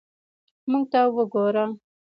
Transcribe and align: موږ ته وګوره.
موږ 0.69 0.83
ته 0.91 1.01
وګوره. 1.15 1.65